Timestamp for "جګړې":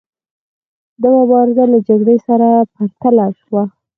1.87-2.17